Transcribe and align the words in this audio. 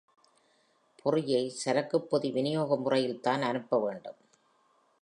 பொறியை 0.95 1.49
சரக்குப் 1.49 2.09
பொதி 2.09 2.31
விநியோக 2.31 2.75
முறையில் 2.75 3.19
தான் 3.19 3.41
அனுப்ப 3.41 3.79
வேண்டும். 3.79 4.19